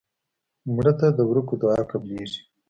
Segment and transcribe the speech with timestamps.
[0.73, 2.41] مړه ته د ورکو دعا قبلیږي